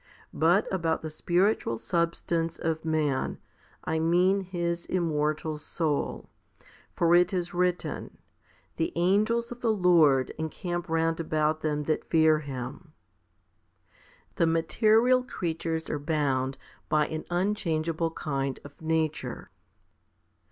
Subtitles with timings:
[0.33, 3.37] but about the spiritual substance of man,
[3.83, 6.31] I mean his immortal soul.
[6.95, 8.17] For it is written,
[8.77, 12.93] The angels of the Lord encamp round about them that fear Him*
[14.37, 16.57] The material creatures are bound
[16.89, 19.51] by an unchangeable kind of nature.